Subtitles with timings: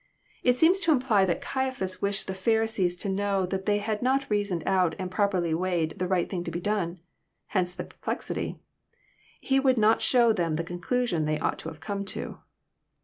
[0.41, 4.27] It seems to imply that Caiaphas wished the Pharisees to know that they had not
[4.31, 6.99] reasoned out and properly weighed the right thing to be done.
[7.49, 8.57] Hence this perplexity.
[9.39, 12.39] He would not show them the conclusion they ought to have come to.